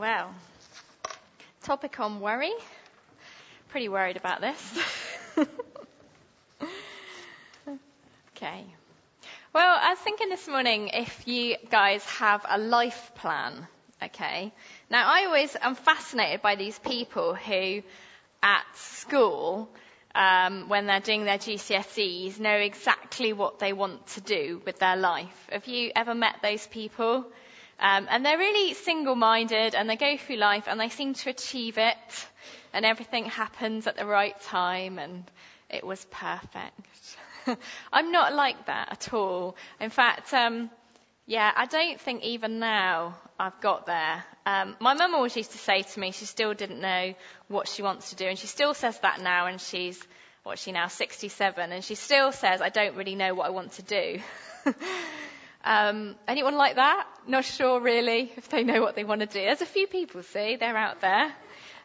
[0.00, 0.34] Well,
[1.62, 2.54] topic on worry.
[3.68, 4.78] Pretty worried about this.
[8.34, 8.64] okay.
[9.52, 13.66] Well, I was thinking this morning if you guys have a life plan,
[14.02, 14.54] okay?
[14.88, 17.82] Now, I always am fascinated by these people who,
[18.42, 19.68] at school,
[20.14, 24.96] um, when they're doing their GCSEs, know exactly what they want to do with their
[24.96, 25.46] life.
[25.52, 27.26] Have you ever met those people?
[27.80, 31.78] Um, and they're really single-minded and they go through life and they seem to achieve
[31.78, 32.26] it
[32.74, 35.24] and everything happens at the right time and
[35.70, 37.16] it was perfect.
[37.92, 39.56] I'm not like that at all.
[39.80, 40.70] In fact, um,
[41.24, 44.24] yeah, I don't think even now I've got there.
[44.44, 47.14] Um, my mum always used to say to me she still didn't know
[47.48, 50.02] what she wants to do, and she still says that now, and she's
[50.42, 53.72] what she now 67, and she still says I don't really know what I want
[53.72, 54.20] to do.
[55.62, 57.06] Um, anyone like that?
[57.30, 59.40] Not sure really if they know what they want to do.
[59.40, 61.32] There's a few people, see, they're out there.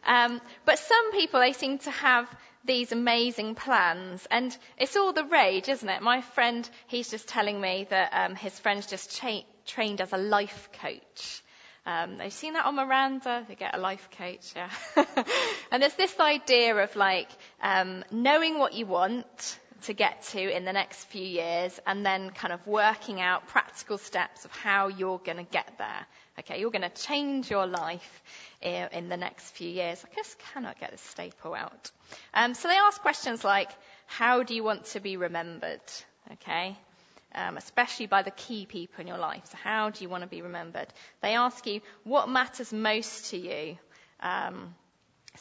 [0.04, 2.28] Um, but some people, they seem to have
[2.64, 6.02] these amazing plans, and it's all the rage, isn't it?
[6.02, 10.16] My friend, he's just telling me that um, his friend's just cha- trained as a
[10.16, 11.44] life coach.
[11.86, 13.44] Um, they've seen that on Miranda.
[13.46, 14.70] They get a life coach, yeah.
[15.70, 17.28] and there's this idea of like
[17.62, 22.30] um, knowing what you want, to get to in the next few years and then
[22.30, 26.06] kind of working out practical steps of how you're going to get there.
[26.38, 28.22] Okay, you're going to change your life
[28.60, 30.04] in the next few years.
[30.04, 31.90] I just cannot get this staple out.
[32.34, 33.70] Um, so they ask questions like,
[34.06, 35.80] how do you want to be remembered?
[36.32, 36.76] Okay,
[37.34, 39.46] um, especially by the key people in your life.
[39.46, 40.88] So how do you want to be remembered?
[41.22, 43.78] They ask you, what matters most to you?
[44.20, 44.74] Um,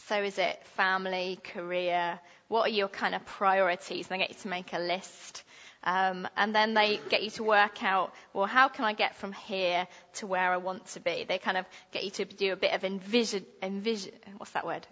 [0.08, 2.20] so is it family, career?
[2.48, 4.10] What are your kind of priorities?
[4.10, 5.44] And they get you to make a list.
[5.84, 9.32] Um, and then they get you to work out, well, how can I get from
[9.34, 11.26] here to where I want to be?
[11.28, 14.86] They kind of get you to do a bit of envision, envision, what's that word?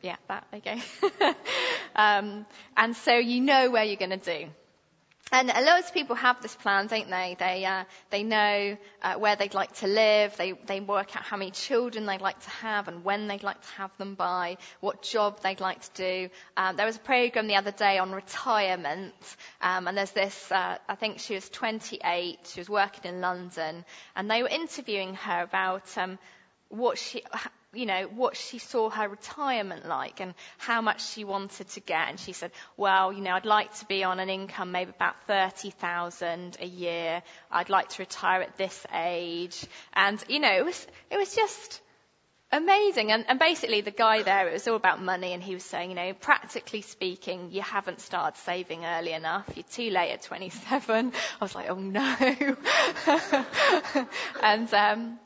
[0.00, 0.82] yeah, that, there you
[1.20, 1.34] go.
[1.96, 2.46] um,
[2.76, 4.48] and so you know where you're going to do.
[5.32, 7.36] And a lot of people have this plan, don't they?
[7.38, 10.36] They, uh, they know uh, where they'd like to live.
[10.36, 13.62] They, they work out how many children they'd like to have and when they'd like
[13.62, 16.28] to have them by, what job they'd like to do.
[16.58, 19.14] Um, there was a program the other day on retirement,
[19.62, 23.86] um, and there's this, uh, I think she was 28, she was working in London,
[24.14, 26.18] and they were interviewing her about um,
[26.68, 27.22] what she,
[27.74, 32.08] you know, what she saw her retirement like and how much she wanted to get.
[32.08, 35.14] And she said, well, you know, I'd like to be on an income maybe about
[35.26, 37.22] 30,000 a year.
[37.50, 39.64] I'd like to retire at this age.
[39.94, 41.80] And, you know, it was, it was just
[42.50, 43.10] amazing.
[43.10, 45.88] And, and basically the guy there, it was all about money and he was saying,
[45.88, 49.50] you know, practically speaking, you haven't started saving early enough.
[49.56, 51.12] You're too late at 27.
[51.40, 52.16] I was like, oh no.
[54.42, 55.18] and, um,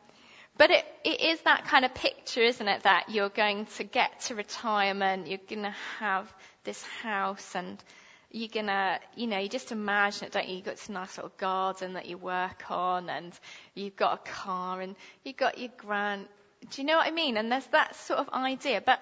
[0.59, 4.21] but it, it is that kind of picture, isn't it, that you're going to get
[4.21, 6.33] to retirement, you're going to have
[6.65, 7.83] this house and
[8.31, 10.57] you're going to, you know, you just imagine it, don't you?
[10.57, 13.39] You've got this nice little garden that you work on and
[13.75, 16.27] you've got a car and you've got your grand,
[16.71, 17.37] do you know what I mean?
[17.37, 18.83] And there's that sort of idea.
[18.85, 19.01] But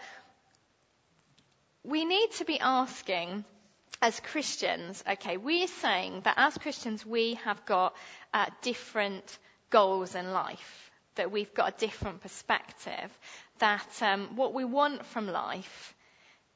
[1.84, 3.44] we need to be asking
[4.03, 7.94] as Christians, okay, we're saying that as Christians we have got
[8.32, 9.38] uh, different
[9.70, 10.84] goals in life
[11.16, 13.19] that we've got a different perspective,
[13.58, 15.94] that um, what we want from life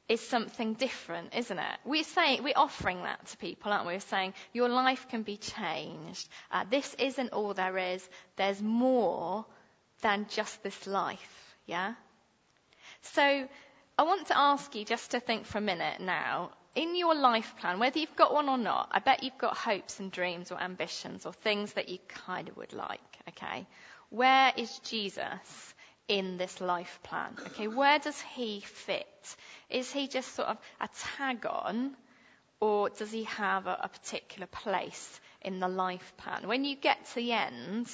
[0.09, 1.77] is something different, isn't it?
[1.85, 2.03] We're
[2.41, 3.93] we're offering that to people, aren't we?
[3.93, 6.27] We're saying your life can be changed.
[6.51, 8.09] Uh, this isn't all there is.
[8.35, 9.45] There's more
[10.01, 11.55] than just this life.
[11.67, 11.93] Yeah?
[13.01, 13.47] So,
[13.99, 16.51] I want to ask you just to think for a minute now.
[16.75, 19.99] In your life plan, whether you've got one or not, I bet you've got hopes
[19.99, 23.67] and dreams or ambitions or things that you kind of would like, okay?
[24.09, 25.73] Where is Jesus
[26.07, 27.35] in this life plan?
[27.47, 29.35] Okay, where does he fit?
[29.69, 31.95] Is he just sort of a tag on,
[32.59, 36.47] or does he have a, a particular place in the life plan?
[36.47, 37.87] When you get to the end,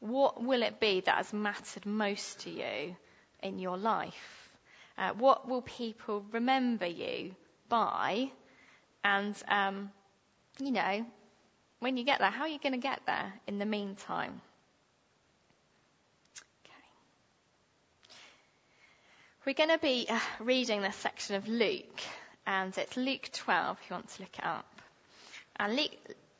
[0.00, 2.96] what will it be that has mattered most to you
[3.40, 4.50] in your life?
[4.98, 7.34] Uh, what will people remember you
[7.68, 8.30] by?
[9.04, 9.90] And, um,
[10.58, 11.06] you know,
[11.78, 14.40] when you get there, how are you going to get there in the meantime?
[19.44, 22.00] We're going to be uh, reading this section of Luke,
[22.46, 24.80] and it's Luke 12 if you want to look it up.
[25.56, 25.90] And Luke,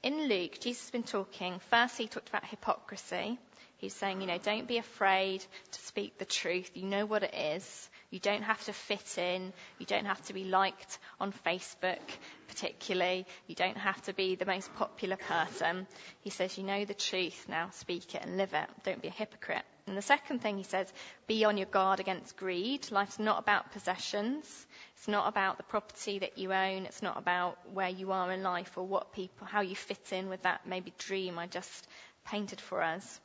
[0.04, 3.40] in Luke, Jesus has been talking, first he talked about hypocrisy.
[3.78, 6.70] He's saying, you know, don't be afraid to speak the truth.
[6.74, 7.90] You know what it is.
[8.10, 9.52] You don't have to fit in.
[9.80, 11.98] You don't have to be liked on Facebook,
[12.46, 13.26] particularly.
[13.48, 15.88] You don't have to be the most popular person.
[16.20, 18.68] He says, You know the truth, now speak it and live it.
[18.84, 19.64] Don't be a hypocrite.
[19.86, 20.92] And the second thing he says,
[21.26, 22.90] be on your guard against greed.
[22.92, 24.66] Life's not about possessions.
[24.96, 26.86] It's not about the property that you own.
[26.86, 30.28] It's not about where you are in life or what people, how you fit in
[30.28, 31.88] with that maybe dream I just
[32.24, 33.20] painted for us.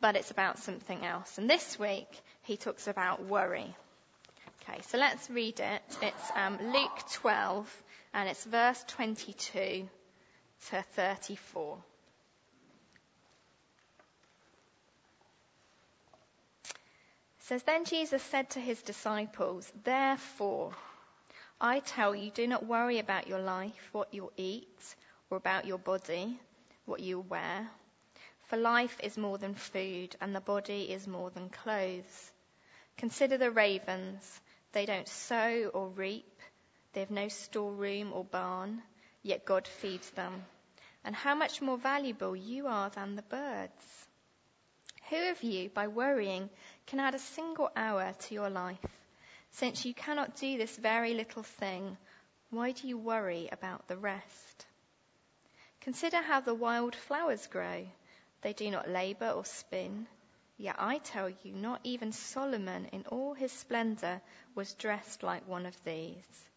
[0.00, 1.38] But it's about something else.
[1.38, 2.08] And this week,
[2.42, 3.74] he talks about worry.
[4.62, 5.82] Okay, so let's read it.
[6.02, 7.82] It's um, Luke 12,
[8.14, 9.88] and it's verse 22
[10.70, 11.78] to 34.
[17.46, 20.72] Says, Then Jesus said to his disciples, Therefore,
[21.60, 24.94] I tell you, do not worry about your life, what you'll eat,
[25.30, 26.38] or about your body,
[26.86, 27.70] what you'll wear.
[28.48, 32.32] For life is more than food, and the body is more than clothes.
[32.96, 34.40] Consider the ravens.
[34.72, 36.40] They don't sow or reap,
[36.92, 38.82] they have no storeroom or barn,
[39.22, 40.44] yet God feeds them.
[41.04, 44.06] And how much more valuable you are than the birds.
[45.10, 46.50] Who of you, by worrying,
[46.86, 48.78] can add a single hour to your life?
[49.50, 51.96] Since you cannot do this very little thing,
[52.50, 54.66] why do you worry about the rest?
[55.80, 57.86] Consider how the wild flowers grow.
[58.42, 60.06] They do not labor or spin.
[60.58, 64.20] Yet I tell you, not even Solomon in all his splendor
[64.54, 66.48] was dressed like one of these.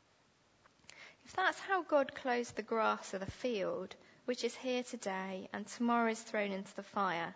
[1.25, 5.67] If that's how God clothes the grass of the field, which is here today and
[5.67, 7.35] tomorrow is thrown into the fire,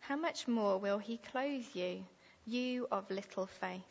[0.00, 2.04] how much more will he clothe you,
[2.44, 3.82] you of little faith?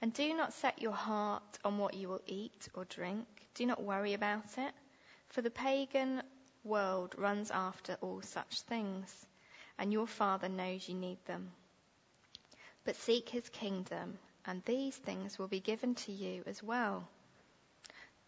[0.00, 3.26] And do not set your heart on what you will eat or drink.
[3.54, 4.74] Do not worry about it,
[5.28, 6.22] for the pagan
[6.64, 9.26] world runs after all such things,
[9.78, 11.52] and your Father knows you need them.
[12.84, 17.08] But seek his kingdom, and these things will be given to you as well.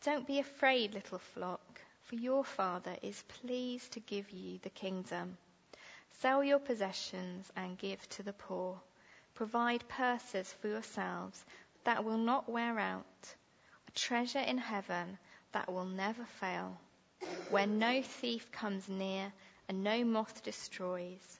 [0.02, 5.36] Don't be afraid, little flock, for your Father is pleased to give you the kingdom.
[6.20, 8.80] Sell your possessions and give to the poor.
[9.36, 11.44] Provide purses for yourselves
[11.84, 13.34] that will not wear out,
[13.86, 15.18] a treasure in heaven
[15.52, 16.80] that will never fail,
[17.50, 19.30] where no thief comes near
[19.68, 21.38] and no moth destroys.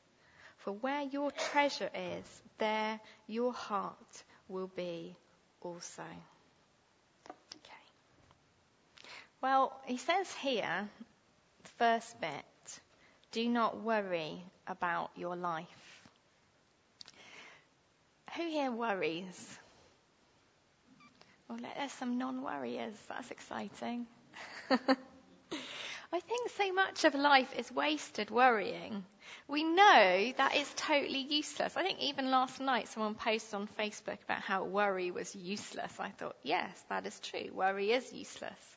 [0.59, 5.17] For where your treasure is, there your heart will be
[5.63, 6.03] also.
[7.31, 7.85] Okay.
[9.41, 10.87] Well, he says here,
[11.79, 12.81] first bit,
[13.33, 15.96] do not worry about your life.
[18.37, 19.59] Who here worries?
[21.49, 22.95] Well, there's some non worriers.
[23.09, 24.07] That's exciting.
[26.13, 29.05] I think so much of life is wasted worrying.
[29.49, 31.77] We know that is totally useless.
[31.77, 35.93] I think even last night someone posted on Facebook about how worry was useless.
[35.99, 37.51] I thought, yes, that is true.
[37.55, 38.77] Worry is useless.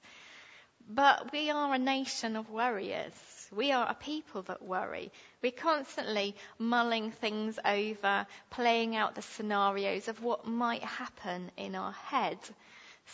[0.88, 3.39] But we are a nation of worriers.
[3.52, 5.12] We are a people that worry.
[5.42, 11.94] We're constantly mulling things over, playing out the scenarios of what might happen in our
[11.94, 12.38] head.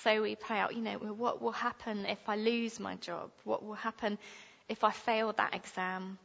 [0.04, 3.32] So we play out, you know, what will happen if I lose my job?
[3.46, 4.18] What will happen
[4.68, 6.18] if I fail that exam?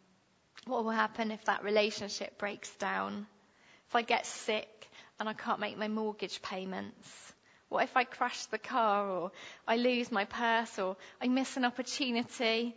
[0.66, 3.26] What will happen if that relationship breaks down?
[3.88, 7.32] If I get sick and I can't make my mortgage payments?
[7.68, 9.32] What if I crash the car or
[9.68, 12.74] I lose my purse or I miss an opportunity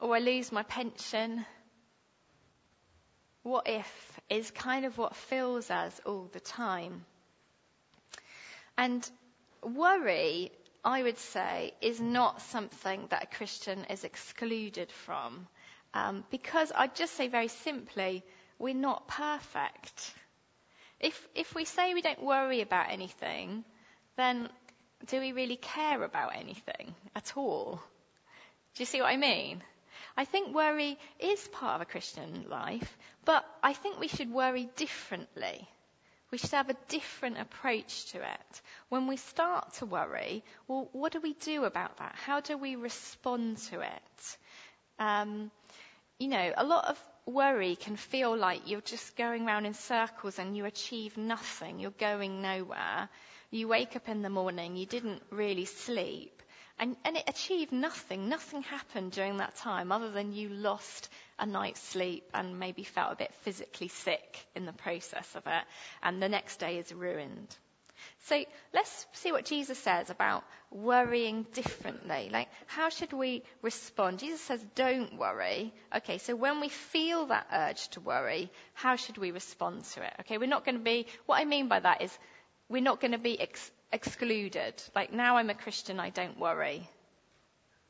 [0.00, 1.44] or I lose my pension?
[3.42, 7.04] What if is kind of what fills us all the time.
[8.76, 9.08] And
[9.62, 10.50] worry,
[10.84, 15.46] I would say, is not something that a Christian is excluded from.
[15.94, 18.24] Um, because I'd just say very simply,
[18.58, 20.14] we're not perfect.
[21.00, 23.64] If, if we say we don't worry about anything,
[24.16, 24.48] then
[25.06, 27.80] do we really care about anything at all?
[28.74, 29.62] Do you see what I mean?
[30.16, 34.68] I think worry is part of a Christian life, but I think we should worry
[34.76, 35.68] differently.
[36.30, 38.62] We should have a different approach to it.
[38.88, 42.14] When we start to worry, well, what do we do about that?
[42.16, 44.36] How do we respond to it?
[44.98, 45.50] Um,
[46.18, 50.38] you know, a lot of worry can feel like you're just going around in circles
[50.38, 51.78] and you achieve nothing.
[51.78, 53.08] You're going nowhere.
[53.50, 56.35] You wake up in the morning, you didn't really sleep,
[56.78, 58.28] and, and it achieved nothing.
[58.28, 63.12] Nothing happened during that time other than you lost a night's sleep and maybe felt
[63.12, 65.64] a bit physically sick in the process of it,
[66.02, 67.56] and the next day is ruined.
[68.24, 72.28] So let's see what Jesus says about worrying differently.
[72.30, 74.18] Like, how should we respond?
[74.18, 75.72] Jesus says, don't worry.
[75.96, 80.12] Okay, so when we feel that urge to worry, how should we respond to it?
[80.20, 82.18] Okay, we're not going to be, what I mean by that is
[82.68, 84.74] we're not going to be ex- excluded.
[84.94, 86.88] Like now I'm a Christian, I don't worry.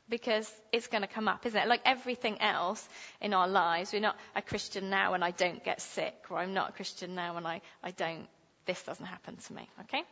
[0.09, 1.67] Because it's going to come up, isn't it?
[1.67, 2.87] Like everything else
[3.19, 6.53] in our lives, we're not a Christian now and I don't get sick, or I'm
[6.53, 8.27] not a Christian now and I, I don't,
[8.65, 10.03] this doesn't happen to me, okay?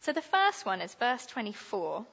[0.00, 2.04] So the first one is verse 24.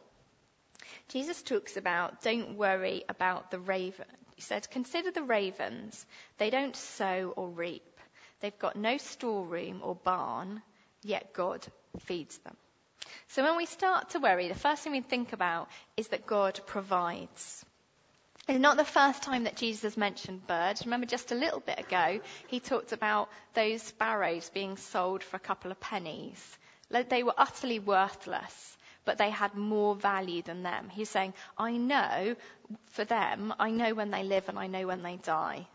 [1.09, 4.05] Jesus talks about don't worry about the raven.
[4.35, 6.05] He said, consider the ravens.
[6.37, 7.83] They don't sow or reap.
[8.39, 10.61] They've got no storeroom or barn,
[11.03, 11.67] yet God
[12.05, 12.55] feeds them.
[13.29, 16.59] So when we start to worry, the first thing we think about is that God
[16.65, 17.65] provides.
[18.47, 20.83] It's not the first time that Jesus has mentioned birds.
[20.83, 25.39] Remember just a little bit ago, he talked about those sparrows being sold for a
[25.39, 26.57] couple of pennies.
[26.89, 30.89] They were utterly worthless, but they had more value than them.
[30.89, 32.35] He's saying, I know
[32.87, 35.67] for them, I know when they live and I know when they die.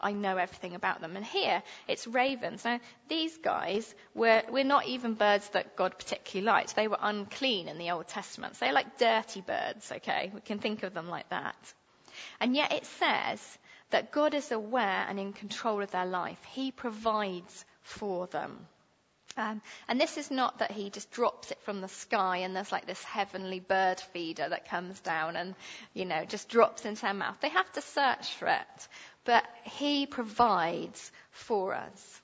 [0.00, 1.16] I know everything about them.
[1.16, 2.64] And here, it's ravens.
[2.64, 6.76] Now, these guys were, were not even birds that God particularly liked.
[6.76, 8.56] They were unclean in the Old Testament.
[8.56, 10.30] So they're like dirty birds, okay?
[10.34, 11.56] We can think of them like that.
[12.40, 13.58] And yet it says
[13.90, 16.42] that God is aware and in control of their life.
[16.52, 18.66] He provides for them.
[19.38, 22.72] Um, and this is not that he just drops it from the sky and there's
[22.72, 25.54] like this heavenly bird feeder that comes down and,
[25.92, 27.36] you know, just drops into their mouth.
[27.42, 28.88] They have to search for it
[29.26, 32.22] but He provides for us.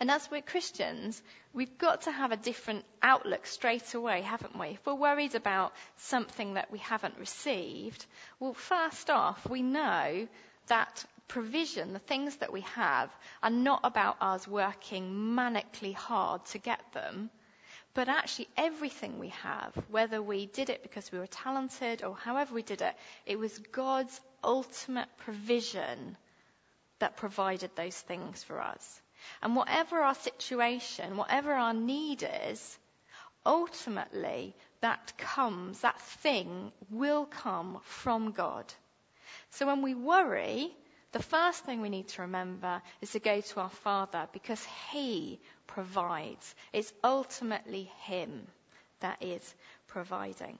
[0.00, 1.22] And as we're Christians,
[1.54, 4.68] we've got to have a different outlook straight away, haven't we?
[4.68, 8.04] If we're worried about something that we haven't received,
[8.40, 10.28] well, first off, we know
[10.66, 13.10] that provision, the things that we have,
[13.42, 17.30] are not about us working manically hard to get them,
[17.96, 22.54] but actually everything we have, whether we did it because we were talented or however
[22.54, 26.18] we did it, it was God's ultimate provision
[26.98, 29.00] that provided those things for us.
[29.42, 32.78] And whatever our situation, whatever our need is,
[33.46, 38.66] ultimately that comes, that thing will come from God.
[39.52, 40.70] So when we worry,
[41.16, 45.40] the first thing we need to remember is to go to our Father because He
[45.66, 46.54] provides.
[46.74, 48.46] It's ultimately Him
[49.00, 49.54] that is
[49.88, 50.58] providing.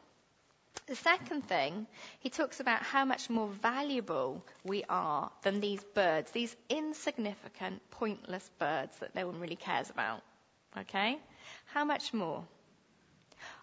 [0.86, 1.86] The second thing,
[2.20, 8.48] he talks about how much more valuable we are than these birds, these insignificant, pointless
[8.58, 10.22] birds that no one really cares about.
[10.78, 11.18] Okay?
[11.66, 12.42] How much more?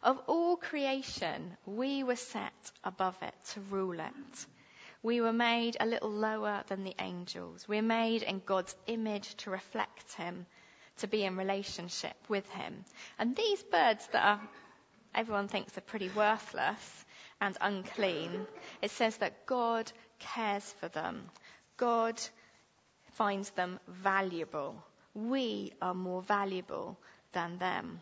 [0.03, 4.45] Of all creation, we were set above it to rule it.
[5.03, 7.67] We were made a little lower than the angels.
[7.67, 10.45] We're made in God's image to reflect Him,
[10.97, 12.85] to be in relationship with Him.
[13.19, 14.41] And these birds that are,
[15.13, 17.05] everyone thinks are pretty worthless,
[17.41, 18.47] and unclean,
[18.81, 21.29] it says that God cares for them.
[21.75, 22.21] God
[23.11, 24.81] finds them valuable.
[25.13, 26.97] We are more valuable
[27.33, 27.99] than them.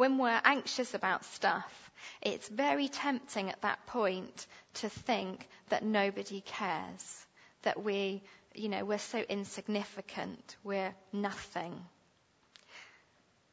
[0.00, 1.90] When we're anxious about stuff,
[2.22, 7.26] it's very tempting at that point to think that nobody cares,
[7.64, 8.22] that we,
[8.54, 11.78] you know, we're so insignificant, we're nothing.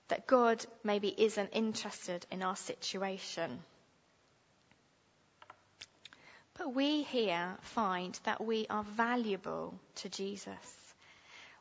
[0.08, 3.60] That God maybe isn't interested in our situation.
[6.58, 10.87] But we here find that we are valuable to Jesus.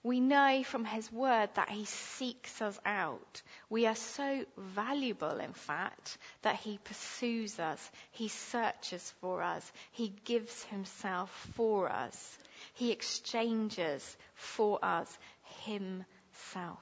[0.06, 3.42] We know from his word that he seeks us out.
[3.68, 7.90] We are so valuable, in fact, that he pursues us.
[8.12, 9.72] He searches for us.
[9.90, 12.38] He gives himself for us.
[12.74, 15.18] He exchanges for us
[15.64, 16.78] himself.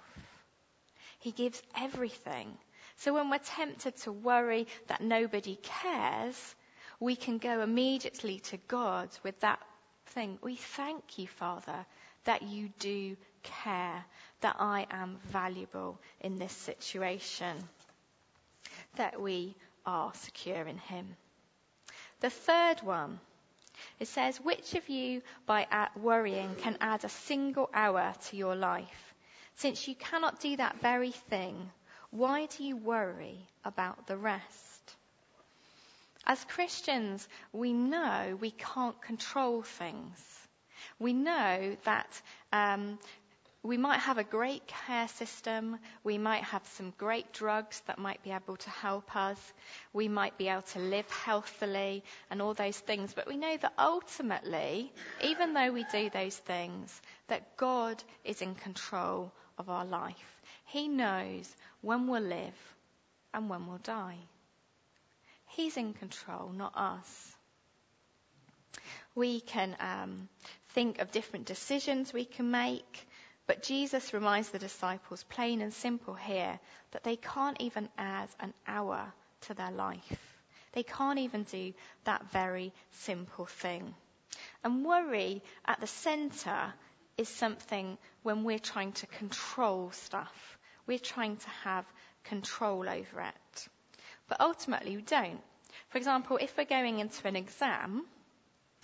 [1.18, 2.58] He gives everything.
[2.96, 6.54] So when we're tempted to worry that nobody cares,
[7.00, 9.60] we can go immediately to God with that
[10.08, 10.38] thing.
[10.42, 11.86] We thank you, Father,
[12.24, 14.04] that you do care,
[14.40, 17.56] that I am valuable in this situation,
[18.96, 19.54] that we
[19.86, 21.16] are secure in Him.
[22.20, 23.20] The third one,
[23.98, 25.66] it says, which of you by
[25.96, 29.14] worrying can add a single hour to your life?
[29.56, 31.70] Since you cannot do that very thing,
[32.10, 34.96] why do you worry about the rest?
[36.26, 40.43] As Christians, we know we can't control things.
[40.98, 42.22] We know that
[42.52, 42.98] um,
[43.64, 45.78] we might have a great care system.
[46.04, 49.38] We might have some great drugs that might be able to help us.
[49.94, 53.14] We might be able to live healthily and all those things.
[53.14, 58.54] But we know that ultimately, even though we do those things, that God is in
[58.54, 60.42] control of our life.
[60.66, 61.50] He knows
[61.80, 62.76] when we'll live
[63.32, 64.18] and when we'll die.
[65.46, 67.34] He's in control, not us.
[69.14, 70.28] We can um,
[70.74, 73.08] think of different decisions we can make.
[73.46, 76.58] But Jesus reminds the disciples, plain and simple here,
[76.92, 79.12] that they can't even add an hour
[79.42, 80.42] to their life.
[80.72, 81.72] They can't even do
[82.04, 83.94] that very simple thing.
[84.64, 86.74] And worry at the center
[87.16, 90.58] is something when we're trying to control stuff.
[90.86, 91.86] We're trying to have
[92.24, 93.68] control over it.
[94.28, 95.40] But ultimately we don't.
[95.90, 98.06] For example, if we're going into an exam,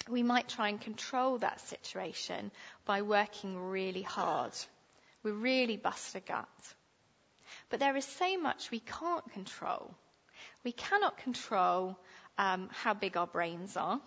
[0.08, 2.50] we might try and control that situation
[2.84, 4.52] by working really hard.
[5.22, 6.48] We really bust a gut.
[7.68, 9.94] But there is so much we can't control.
[10.64, 11.98] We cannot control
[12.38, 14.00] um, how big our brains are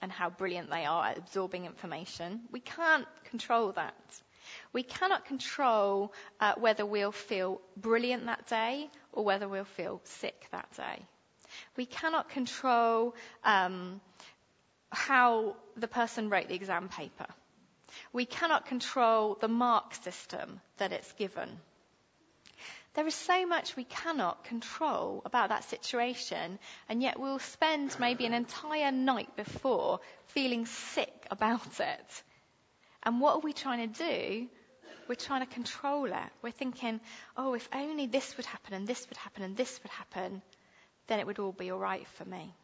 [0.00, 2.40] and how brilliant they are at absorbing information.
[2.50, 3.94] We can't control that.
[4.72, 10.46] We cannot control uh, whether we'll feel brilliant that day or whether we'll feel sick
[10.50, 11.04] that day.
[11.76, 14.00] We cannot control um,
[14.92, 17.26] how the person wrote the exam paper.
[18.12, 21.48] We cannot control the mark system that it's given.
[22.94, 26.58] There is so much we cannot control about that situation,
[26.88, 32.22] and yet we'll spend maybe an entire night before feeling sick about it.
[33.02, 34.48] And what are we trying to do?
[35.08, 36.32] We're trying to control it.
[36.42, 37.00] We're thinking,
[37.36, 40.42] oh, if only this would happen, and this would happen, and this would happen,
[41.06, 42.54] then it would all be all right for me.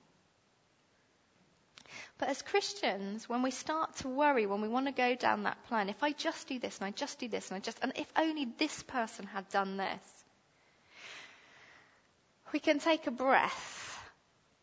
[2.19, 5.65] But as Christians, when we start to worry, when we want to go down that
[5.69, 7.93] plan, if I just do this and I just do this and I just, and
[7.97, 10.25] if only this person had done this,
[12.53, 14.03] we can take a breath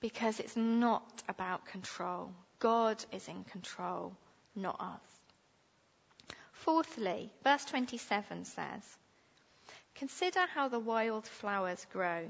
[0.02, 2.32] because it's not about control.
[2.60, 4.14] God is in control,
[4.56, 6.36] not us.
[6.52, 8.98] Fourthly, verse 27 says,
[9.96, 12.30] Consider how the wild flowers grow.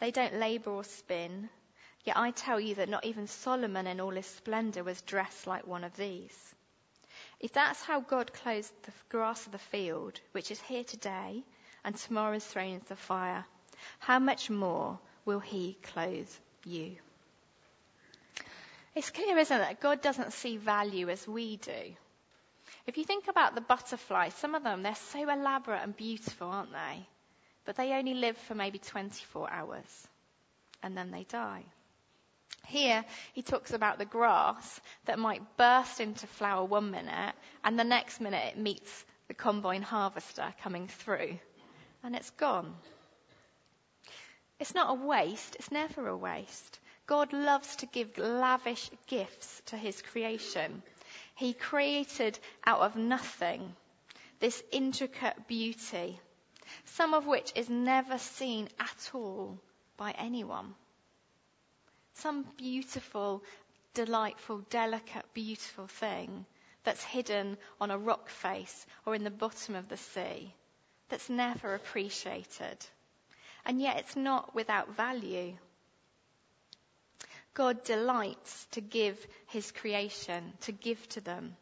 [0.00, 1.48] They don't labor or spin.
[2.08, 5.66] Yet I tell you that not even Solomon in all his splendor was dressed like
[5.66, 6.54] one of these.
[7.38, 11.44] If that's how God clothes the grass of the field, which is here today
[11.84, 13.44] and tomorrow is thrown into the fire,
[13.98, 16.30] how much more will he clothe
[16.64, 16.96] you?
[18.94, 21.94] It's clear, isn't it, that God doesn't see value as we do.
[22.86, 26.72] If you think about the butterflies, some of them, they're so elaborate and beautiful, aren't
[26.72, 27.06] they?
[27.66, 30.08] But they only live for maybe 24 hours
[30.82, 31.64] and then they die.
[32.66, 37.84] Here, he talks about the grass that might burst into flower one minute, and the
[37.84, 41.38] next minute it meets the combine harvester coming through,
[42.02, 42.76] and it's gone.
[44.58, 46.78] It's not a waste, it's never a waste.
[47.06, 50.82] God loves to give lavish gifts to his creation.
[51.36, 53.74] He created out of nothing
[54.40, 56.20] this intricate beauty,
[56.84, 59.58] some of which is never seen at all
[59.96, 60.74] by anyone
[62.18, 63.42] some beautiful,
[63.94, 66.44] delightful, delicate, beautiful thing
[66.84, 70.54] that's hidden on a rock face or in the bottom of the sea
[71.08, 72.78] that's never appreciated.
[73.64, 75.54] And yet it's not without value.
[77.54, 81.56] God delights to give his creation, to give to them.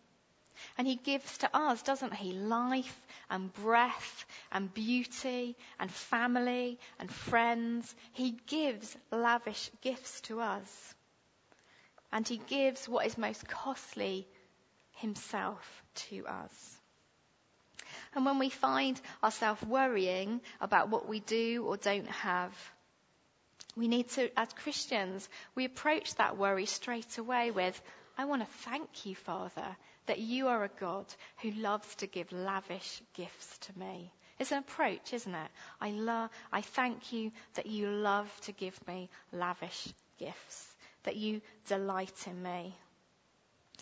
[0.79, 2.33] And he gives to us, doesn't he?
[2.33, 7.95] Life and breath and beauty and family and friends.
[8.13, 10.95] He gives lavish gifts to us.
[12.13, 14.27] And he gives what is most costly
[14.97, 16.77] himself to us.
[18.15, 22.53] And when we find ourselves worrying about what we do or don't have,
[23.77, 27.81] we need to, as Christians, we approach that worry straight away with,
[28.17, 31.07] I want to thank you, Father, that you are a God
[31.43, 34.13] who loves to give lavish gifts to me.
[34.39, 35.51] It's an approach, isn't it?
[35.81, 39.89] I love, I thank you that you love to give me lavish
[40.19, 42.75] gifts, that you delight in me.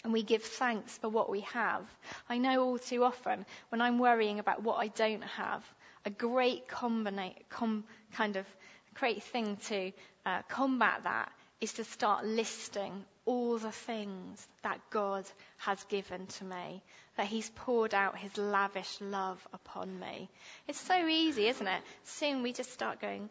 [0.04, 1.82] And we give thanks for what we have.
[2.28, 5.64] I know all too often when I'm worrying about what I don't have,
[6.04, 8.46] a great combina- com- kind of
[8.94, 9.92] great thing to
[10.26, 15.24] uh, combat that is to start listing all the things that God
[15.58, 16.82] has given to me,
[17.16, 20.28] that He's poured out His lavish love upon me.
[20.68, 21.82] It's so easy, isn't it?
[22.04, 23.30] Soon we just start going,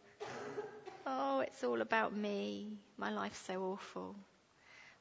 [1.06, 2.73] oh, it's all about me.
[2.97, 4.15] My life's so awful.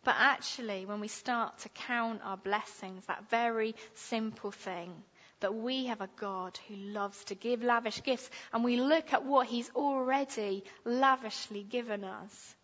[0.05, 4.93] But actually, when we start to count our blessings, that very simple thing,
[5.41, 9.25] that we have a God who loves to give lavish gifts, and we look at
[9.25, 12.55] what He's already lavishly given us,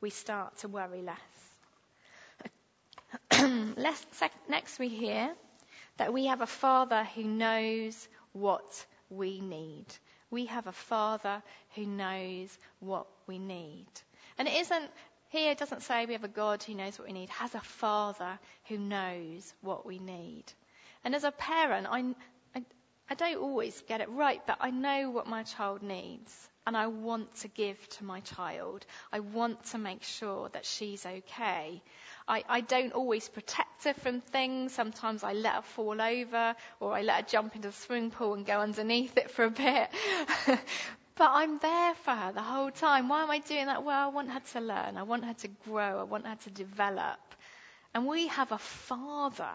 [0.00, 1.18] we start to worry less.
[4.48, 5.30] Next, we hear
[5.96, 9.86] that we have a Father who knows what we need.
[10.30, 11.42] We have a Father
[11.74, 13.86] who knows what we need.
[14.38, 14.90] And it isn't,
[15.30, 17.60] here it doesn't say we have a God who knows what we need, has a
[17.60, 20.44] Father who knows what we need.
[21.04, 22.14] And as a parent, I,
[22.54, 22.62] I,
[23.08, 26.48] I don't always get it right, but I know what my child needs.
[26.66, 28.84] And I want to give to my child.
[29.12, 31.82] I want to make sure that she's okay.
[32.30, 34.72] I, I don't always protect her from things.
[34.72, 38.34] Sometimes I let her fall over or I let her jump into the swimming pool
[38.34, 39.88] and go underneath it for a bit.
[40.46, 40.60] but
[41.32, 43.08] I'm there for her the whole time.
[43.08, 43.82] Why am I doing that?
[43.82, 44.96] Well, I want her to learn.
[44.96, 45.98] I want her to grow.
[45.98, 47.18] I want her to develop.
[47.94, 49.50] And we have a father.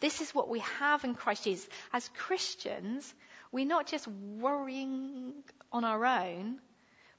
[0.00, 1.68] This is what we have in Christ Jesus.
[1.92, 3.12] As Christians,
[3.52, 5.34] we're not just worrying
[5.70, 6.58] on our own.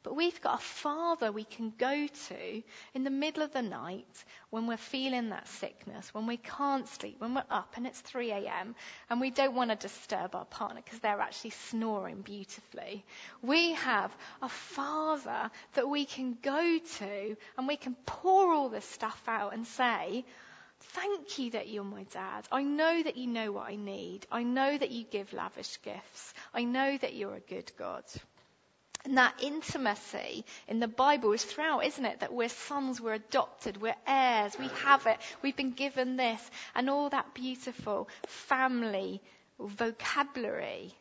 [0.05, 2.63] But we've got a father we can go to
[2.93, 7.15] in the middle of the night when we're feeling that sickness, when we can't sleep,
[7.17, 8.75] when we're up and it's 3 a.m.
[9.09, 13.03] and we don't want to disturb our partner because they're actually snoring beautifully.
[13.41, 18.85] We have a father that we can go to and we can pour all this
[18.85, 20.23] stuff out and say,
[20.79, 22.47] Thank you that you're my dad.
[22.51, 24.27] I know that you know what I need.
[24.31, 26.33] I know that you give lavish gifts.
[26.53, 28.03] I know that you're a good God.
[29.05, 32.21] And that intimacy in the Bible is throughout, isn't it?
[32.21, 36.41] That we're sons, we're adopted, we're heirs, we have it, we've been given this,
[36.73, 39.21] and all that beautiful family
[39.59, 40.91] vocabulary.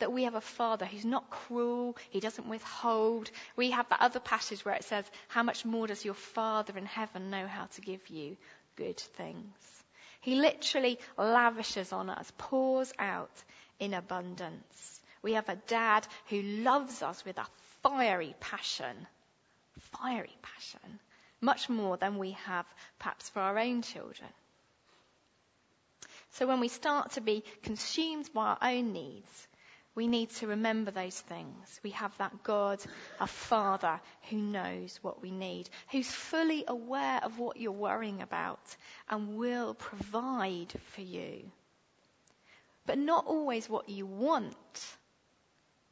[0.00, 3.30] That we have a father who's not cruel, he doesn't withhold.
[3.56, 6.84] We have that other passage where it says, How much more does your Father in
[6.84, 8.36] heaven know how to give you
[8.76, 9.84] good things?
[10.20, 13.42] He literally lavishes on us, pours out
[13.78, 14.95] in abundance.
[15.26, 17.46] We have a dad who loves us with a
[17.82, 19.08] fiery passion.
[19.76, 21.00] Fiery passion.
[21.40, 22.64] Much more than we have
[23.00, 24.28] perhaps for our own children.
[26.30, 29.48] So when we start to be consumed by our own needs,
[29.96, 31.80] we need to remember those things.
[31.82, 32.78] We have that God,
[33.18, 38.76] a Father who knows what we need, who's fully aware of what you're worrying about
[39.10, 41.50] and will provide for you.
[42.86, 44.54] But not always what you want,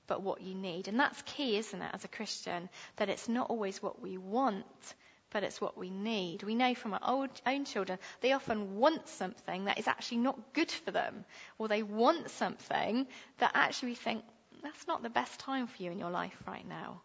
[0.06, 0.88] but what you need.
[0.88, 4.94] And that's key, isn't it, as a Christian, that it's not always what we want,
[5.30, 6.42] but it's what we need.
[6.42, 10.70] We know from our own children, they often want something that is actually not good
[10.70, 11.24] for them,
[11.58, 13.06] or they want something
[13.38, 14.24] that actually we think,
[14.62, 17.02] that's not the best time for you in your life right now.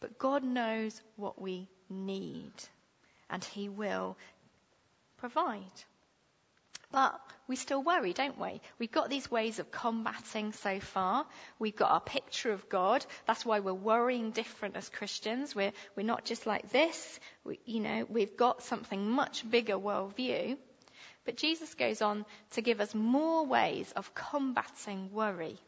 [0.00, 2.52] But God knows what we need,
[3.30, 4.16] and He will
[5.18, 5.62] provide.
[6.92, 8.60] But we still worry, don't we?
[8.78, 11.26] We've got these ways of combating so far.
[11.58, 13.04] We've got our picture of God.
[13.26, 15.54] That's why we're worrying different as Christians.
[15.54, 17.20] We're, we're not just like this.
[17.44, 20.56] We, you know, we've got something much bigger worldview.
[21.24, 25.58] But Jesus goes on to give us more ways of combating worry.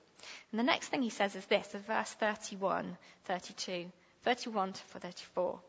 [0.50, 3.90] And the next thing he says is this, of verse 31, 32,
[4.22, 5.60] 31 to 34.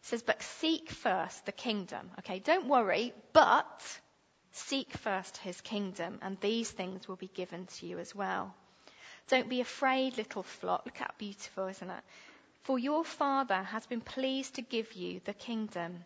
[0.00, 2.10] It says, but seek first the kingdom.
[2.20, 4.00] Okay, don't worry, but
[4.52, 8.54] Seek first his kingdom, and these things will be given to you as well.
[9.28, 10.84] Don't be afraid, little flock.
[10.84, 12.04] Look how beautiful, isn't it?
[12.62, 16.04] For your Father has been pleased to give you the kingdom.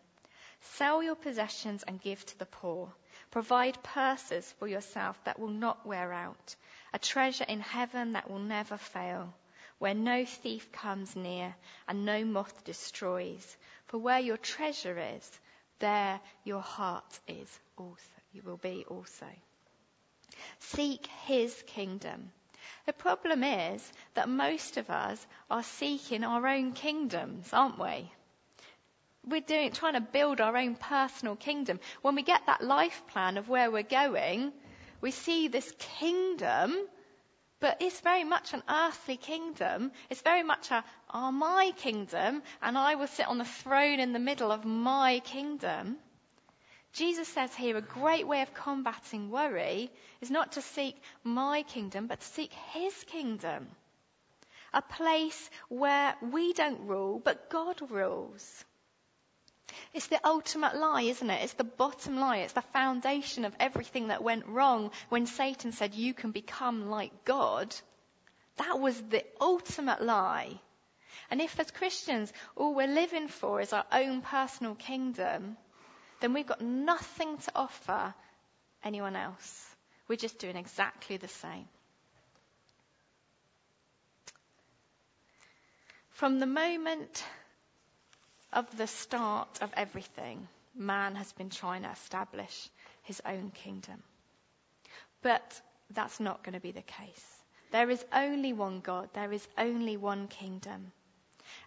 [0.61, 2.93] Sell your possessions and give to the poor.
[3.31, 6.55] Provide purses for yourself that will not wear out,
[6.93, 9.35] a treasure in heaven that will never fail,
[9.79, 11.55] where no thief comes near
[11.89, 13.57] and no moth destroys.
[13.87, 15.41] For where your treasure is,
[15.79, 19.27] there your heart is also you will be also.
[20.59, 22.33] Seek his kingdom.
[22.87, 28.11] The problem is that most of us are seeking our own kingdoms, aren't we?
[29.25, 31.79] We're doing, trying to build our own personal kingdom.
[32.01, 34.53] When we get that life plan of where we're going,
[35.01, 36.77] we see this kingdom,
[37.61, 39.93] but it's very much an earthly kingdom.
[40.11, 44.13] It's very much a, oh, my kingdom, and I will sit on the throne in
[44.13, 45.99] the middle of my kingdom.
[46.93, 52.07] Jesus says here a great way of combating worry is not to seek my kingdom,
[52.07, 53.67] but to seek his kingdom.
[54.75, 58.65] A place where we don't rule, but God rules.
[59.95, 61.43] It's the ultimate lie, isn't it?
[61.43, 62.39] It's the bottom lie.
[62.39, 67.25] It's the foundation of everything that went wrong when Satan said you can become like
[67.25, 67.75] God.
[68.57, 70.61] That was the ultimate lie.
[71.31, 75.57] And if as Christians all we're living for is our own personal kingdom,
[76.23, 78.15] then we've got nothing to offer
[78.85, 79.69] anyone else.
[80.07, 81.67] We're just doing exactly the same.
[86.11, 87.25] From the moment
[88.53, 92.69] of the start of everything, man has been trying to establish
[93.03, 94.01] his own kingdom.
[95.23, 97.43] But that's not going to be the case.
[97.73, 99.09] There is only one God.
[99.15, 100.93] There is only one kingdom.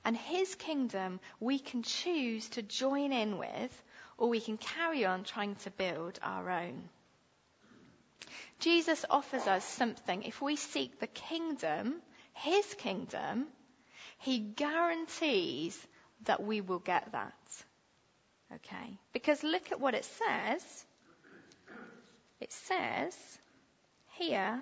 [0.05, 3.83] And his kingdom we can choose to join in with
[4.17, 6.89] or we can carry on trying to build our own.
[8.59, 10.23] Jesus offers us something.
[10.23, 12.01] If we seek the kingdom,
[12.33, 13.47] his kingdom,
[14.19, 15.79] he guarantees
[16.23, 17.33] that we will get that.
[18.53, 18.97] Okay?
[19.13, 20.85] Because look at what it says.
[22.39, 23.15] It says
[24.13, 24.61] here,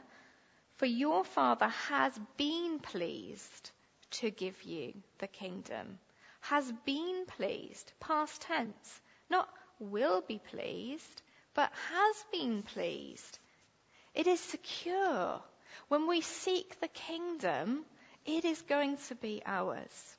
[0.78, 3.72] for your Father has been pleased
[4.12, 6.00] to give you the kingdom.
[6.42, 9.02] Has been pleased, past tense.
[9.29, 11.21] Not will be pleased,
[11.53, 13.39] but has been pleased.
[14.13, 15.41] It is secure.
[15.88, 17.86] When we seek the kingdom,
[18.25, 20.17] it is going to be ours.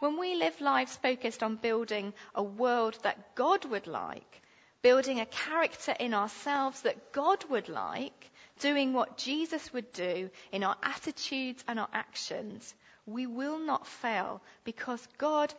[0.00, 4.42] When we live lives focused on building a world that God would like,
[4.82, 10.62] building a character in ourselves that God would like, doing what Jesus would do in
[10.62, 12.74] our attitudes and our actions,
[13.06, 15.52] we will not fail because God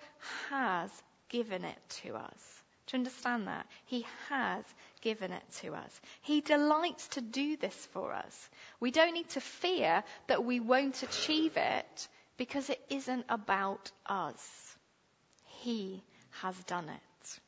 [0.49, 0.89] has
[1.27, 2.58] given it to us.
[2.91, 3.67] You understand that?
[3.85, 4.63] He has
[5.01, 6.01] given it to us.
[6.21, 8.49] He delights to do this for us.
[8.79, 14.77] We don't need to fear that we won't achieve it because it isn't about us.
[15.61, 16.03] He
[16.41, 17.39] has done it.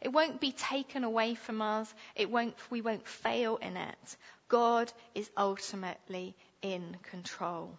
[0.00, 1.92] It won't be taken away from us.
[2.14, 4.16] It won't, we won't fail in it.
[4.48, 7.76] God is ultimately in control.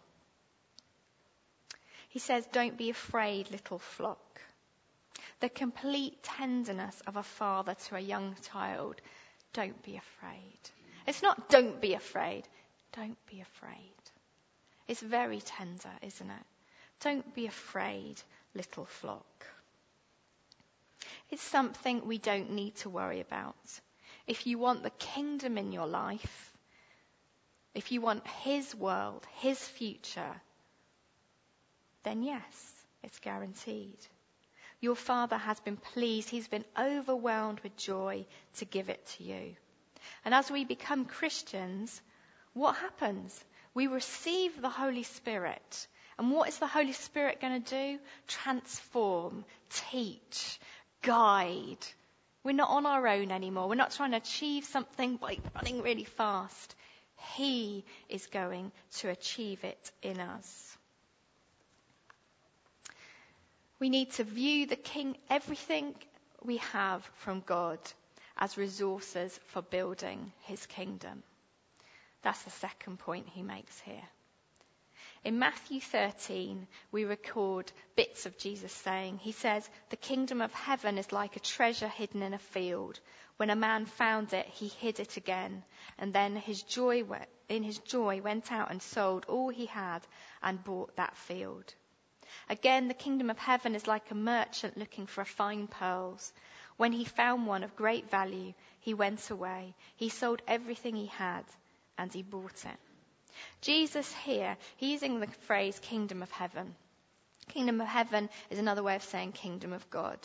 [2.09, 4.41] He says, don't be afraid, little flock.
[5.39, 9.01] The complete tenderness of a father to a young child.
[9.53, 10.59] Don't be afraid.
[11.05, 12.47] It's not don't be afraid.
[12.93, 14.01] Don't be afraid.
[14.87, 16.45] It's very tender, isn't it?
[17.01, 18.21] Don't be afraid,
[18.55, 19.45] little flock.
[21.29, 23.55] It's something we don't need to worry about.
[24.25, 26.53] If you want the kingdom in your life,
[27.75, 30.41] if you want His world, His future,
[32.03, 33.99] then yes, it's guaranteed.
[34.79, 36.29] Your Father has been pleased.
[36.29, 38.25] He's been overwhelmed with joy
[38.57, 39.55] to give it to you.
[40.23, 42.01] And as we become Christians,
[42.53, 43.43] what happens?
[43.73, 45.87] We receive the Holy Spirit.
[46.17, 47.99] And what is the Holy Spirit going to do?
[48.27, 50.59] Transform, teach,
[51.01, 51.85] guide.
[52.43, 53.67] We're not on our own anymore.
[53.67, 56.75] We're not trying to achieve something by running really fast.
[57.35, 60.76] He is going to achieve it in us.
[63.79, 65.95] We need to view the king, everything
[66.43, 67.79] we have from God
[68.37, 71.23] as resources for building his kingdom.
[72.23, 74.03] That's the second point he makes here.
[75.23, 80.97] In Matthew 13, we record bits of Jesus saying, He says, The kingdom of heaven
[80.97, 82.99] is like a treasure hidden in a field.
[83.37, 85.63] When a man found it, he hid it again.
[85.97, 87.03] And then his joy,
[87.49, 90.05] in his joy, went out and sold all he had
[90.41, 91.73] and bought that field.
[92.49, 96.33] Again, the kingdom of heaven is like a merchant looking for fine pearls.
[96.77, 99.75] When he found one of great value, he went away.
[99.95, 101.43] He sold everything he had
[101.97, 102.79] and he bought it.
[103.61, 106.75] Jesus here, he's using the phrase kingdom of heaven.
[107.49, 110.19] Kingdom of heaven is another way of saying kingdom of God.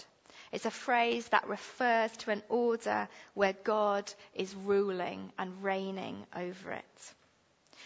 [0.51, 6.73] It's a phrase that refers to an order where God is ruling and reigning over
[6.73, 7.15] it.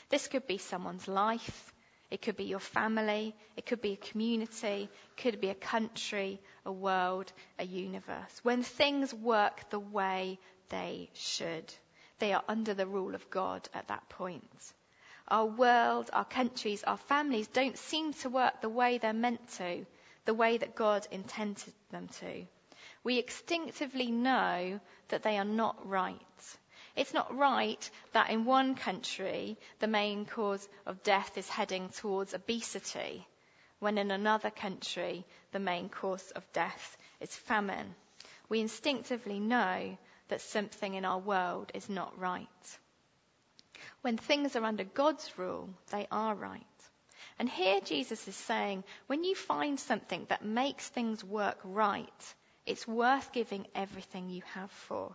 [0.09, 1.73] This could be someone's life.
[2.11, 3.35] It could be your family.
[3.57, 4.89] It could be a community.
[4.91, 8.41] It could be a country, a world, a universe.
[8.43, 10.39] When things work the way
[10.69, 11.73] they should,
[12.19, 14.73] they are under the rule of God at that point.
[15.29, 19.85] Our world, our countries, our families don't seem to work the way they're meant to,
[20.25, 22.47] the way that God intended them to.
[23.03, 26.21] We instinctively know that they are not right.
[26.97, 32.33] It's not right that in one country the main cause of death is heading towards
[32.33, 33.29] obesity,
[33.81, 37.95] when in another country the main cause of death is famine.
[38.49, 42.79] We instinctively know that something in our world is not right.
[44.01, 46.63] When things are under God's rule, they are right.
[47.39, 52.89] And here Jesus is saying, when you find something that makes things work right, it's
[52.89, 55.15] worth giving everything you have for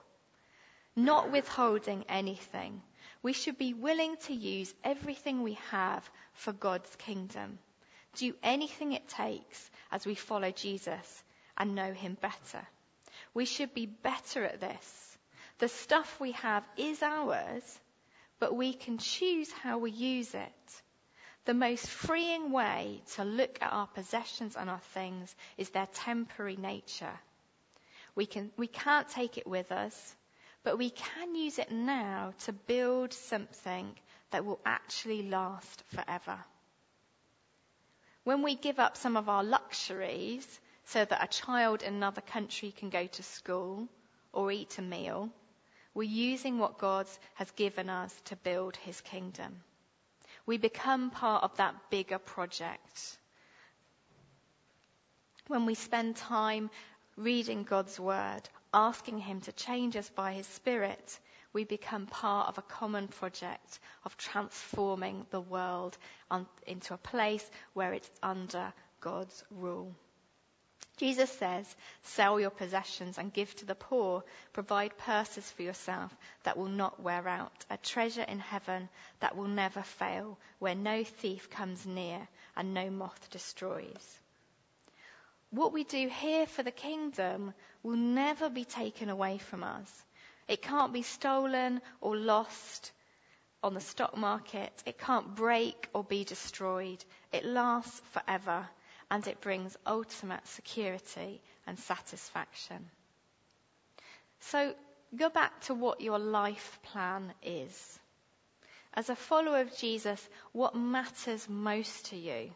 [0.96, 2.82] not withholding anything.
[3.24, 7.60] We should be willing to use everything we have for God's kingdom.
[8.16, 11.24] Do anything it takes as we follow Jesus
[11.58, 12.68] and know him better.
[13.34, 15.18] We should be better at this.
[15.60, 17.80] The stuff we have is ours,
[18.40, 20.82] but we can choose how we use it.
[21.46, 26.58] The most freeing way to look at our possessions and our things is their temporary
[26.58, 27.20] nature.
[28.16, 30.16] We, can, we can't take it with us
[30.64, 33.96] but we can use it now to build something
[34.32, 36.38] that will actually last forever.
[38.24, 42.72] When we give up some of our luxuries so that a child in another country
[42.72, 43.88] can go to school
[44.32, 45.32] or eat a meal,
[45.94, 49.62] We're using what God has given us to build his kingdom.
[50.46, 53.18] We become part of that bigger project.
[55.48, 56.70] When we spend time
[57.18, 58.42] reading God's word,
[58.74, 61.20] asking him to change us by his spirit,
[61.54, 65.98] we become part of a common project of transforming the world
[66.66, 69.94] into a place where it's under God's rule.
[70.98, 74.24] Jesus says, sell your possessions and give to the poor.
[74.54, 78.88] Provide purses for yourself that will not wear out, a treasure in heaven
[79.20, 84.20] that will never fail, where no thief comes near and no moth destroys.
[85.50, 90.06] What we do here for the kingdom will never be taken away from us.
[90.48, 92.92] It can't be stolen or lost
[93.64, 94.72] on the stock market.
[94.86, 97.04] It can't break or be destroyed.
[97.32, 98.68] It lasts forever
[99.10, 102.90] and it brings ultimate security and satisfaction.
[104.40, 104.74] So
[105.16, 108.00] go back to what your life plan is.
[108.94, 112.52] As a follower of Jesus, what matters most to you?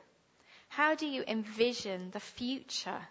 [0.69, 3.01] How do you envision the future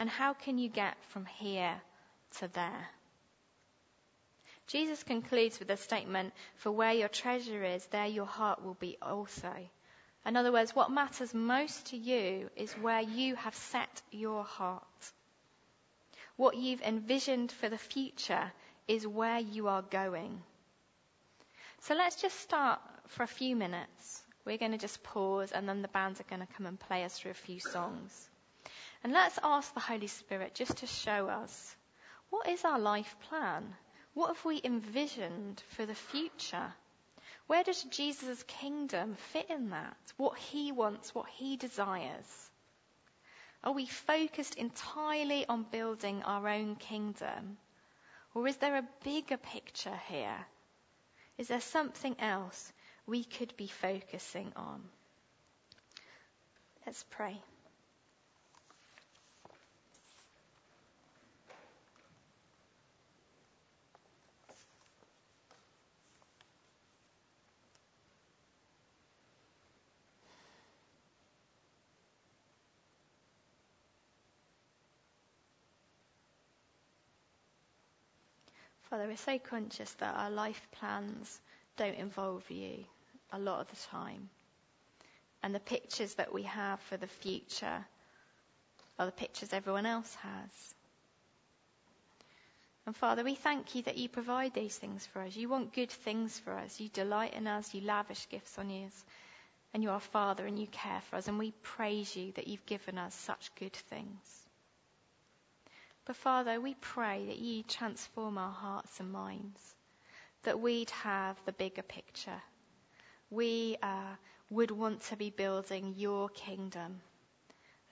[0.00, 1.78] and how can you get from here
[2.38, 2.88] to there?
[4.66, 8.96] Jesus concludes with a statement, for where your treasure is, there your heart will be
[9.02, 9.52] also.
[10.24, 15.12] In other words, what matters most to you is where you have set your heart.
[16.36, 18.50] What you've envisioned for the future
[18.88, 20.42] is where you are going.
[21.80, 24.22] So let's just start for a few minutes.
[24.46, 27.04] We're going to just pause and then the bands are going to come and play
[27.04, 28.29] us through a few songs.
[29.02, 31.76] And let's ask the Holy Spirit just to show us
[32.28, 33.74] what is our life plan?
[34.14, 36.74] What have we envisioned for the future?
[37.46, 39.96] Where does Jesus' kingdom fit in that?
[40.16, 42.50] What he wants, what he desires?
[43.64, 47.58] Are we focused entirely on building our own kingdom?
[48.34, 50.46] Or is there a bigger picture here?
[51.38, 52.72] Is there something else
[53.06, 54.82] we could be focusing on?
[56.86, 57.42] Let's pray.
[78.90, 81.40] Father, we're so conscious that our life plans
[81.76, 82.84] don't involve you
[83.32, 84.28] a lot of the time.
[85.44, 87.86] And the pictures that we have for the future
[88.98, 90.74] are the pictures everyone else has.
[92.84, 95.36] And Father, we thank you that you provide these things for us.
[95.36, 96.80] You want good things for us.
[96.80, 97.72] You delight in us.
[97.72, 99.04] You lavish gifts on us.
[99.72, 101.28] And you are Father and you care for us.
[101.28, 104.39] And we praise you that you've given us such good things.
[106.10, 109.76] But Father, we pray that you transform our hearts and minds,
[110.42, 112.42] that we'd have the bigger picture.
[113.30, 114.16] We uh,
[114.50, 117.00] would want to be building your kingdom,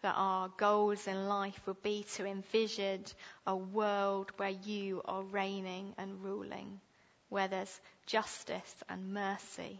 [0.03, 3.05] that our goals in life would be to envision
[3.47, 6.81] a world where you are reigning and ruling,
[7.29, 9.79] where there's justice and mercy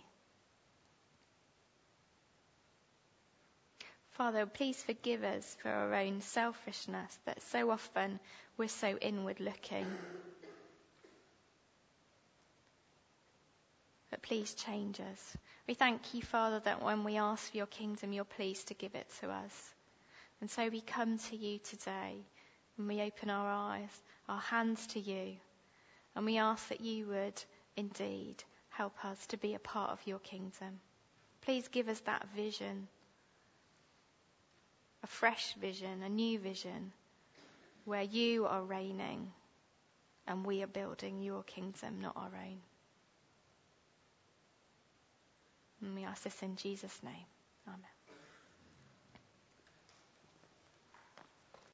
[4.19, 8.19] Father, please forgive us for our own selfishness, that so often
[8.57, 9.87] we're so inward looking.
[14.11, 15.37] But please change us.
[15.69, 18.97] We thank you, Father, that when we ask for your kingdom, you're pleased to give
[18.97, 19.75] it to us.
[20.41, 22.17] And so we come to you today
[22.77, 25.37] and we open our eyes, our hands to you,
[26.17, 27.41] and we ask that you would
[27.77, 30.81] indeed help us to be a part of your kingdom.
[31.43, 32.89] Please give us that vision
[35.03, 36.93] a fresh vision, a new vision,
[37.85, 39.33] where you are reigning
[40.27, 42.59] and we are building your kingdom, not our own.
[45.81, 47.27] And we ask this in Jesus' name.
[47.67, 47.98] Amen.